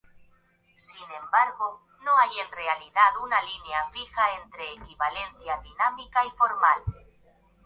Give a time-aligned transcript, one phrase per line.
[0.77, 6.81] Sin embargo, no hay en realidad una línea fija entre equivalencia dinámica y formal.